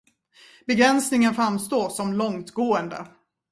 Begränsningen 0.67 1.33
framstår 1.33 1.89
som 1.89 2.13
långtgående. 2.13 3.07